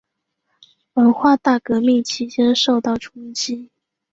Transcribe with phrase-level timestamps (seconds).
[0.95, 3.69] 文化大革命期间受到冲击。